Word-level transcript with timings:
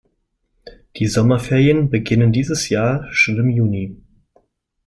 Die 0.97 1.05
Sommerferien 1.05 1.91
beginnen 1.91 2.31
dieses 2.33 2.69
Jahr 2.69 3.07
schon 3.13 3.37
im 3.37 3.49
Juni. 3.51 4.01